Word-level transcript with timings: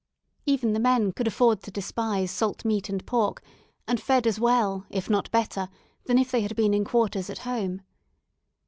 Even 0.47 0.73
the 0.73 0.79
men 0.79 1.11
could 1.11 1.27
afford 1.27 1.61
to 1.61 1.69
despise 1.69 2.31
salt 2.31 2.65
meat 2.65 2.89
and 2.89 3.05
pork, 3.05 3.43
and 3.87 4.01
fed 4.01 4.25
as 4.25 4.39
well, 4.39 4.83
if 4.89 5.11
not 5.11 5.29
better, 5.29 5.69
than 6.05 6.17
if 6.17 6.31
they 6.31 6.41
had 6.41 6.55
been 6.55 6.73
in 6.73 6.83
quarters 6.83 7.29
at 7.29 7.37
home. 7.45 7.81